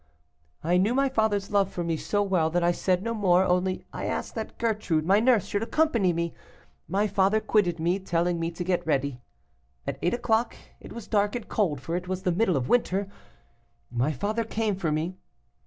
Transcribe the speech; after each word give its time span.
"I 0.63 0.77
knew 0.77 0.95
my 0.95 1.09
father's 1.09 1.51
love 1.51 1.71
for 1.71 1.83
me 1.83 1.95
so 1.95 2.23
well 2.23 2.49
that 2.49 2.63
I 2.63 2.71
said 2.71 3.03
no 3.03 3.13
more, 3.13 3.43
only 3.43 3.85
I 3.93 4.05
asked 4.07 4.33
that 4.33 4.57
Gertrude, 4.57 5.05
my 5.05 5.19
nurse, 5.19 5.45
should 5.45 5.61
accompany 5.61 6.11
me. 6.11 6.33
My 6.87 7.05
father 7.05 7.39
quitted 7.39 7.79
me, 7.79 7.99
telling 7.99 8.39
me 8.39 8.49
to 8.49 8.63
get 8.63 8.87
ready. 8.87 9.21
"At 9.85 9.99
eight 10.01 10.15
o'clock 10.15 10.55
(it 10.79 10.91
was 10.91 11.07
dark 11.07 11.35
and 11.35 11.47
cold, 11.47 11.81
for 11.81 11.95
it 11.95 12.07
was 12.07 12.23
the 12.23 12.31
middle 12.31 12.57
of 12.57 12.67
winter) 12.67 13.09
my 13.91 14.11
father 14.11 14.43
came 14.43 14.75
for 14.75 14.91
me. 14.91 15.17